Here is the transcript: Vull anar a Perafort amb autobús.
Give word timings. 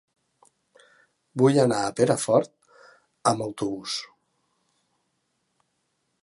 Vull 1.41 1.59
anar 1.63 1.81
a 1.81 1.91
Perafort 1.99 2.53
amb 3.33 3.45
autobús. 3.49 3.99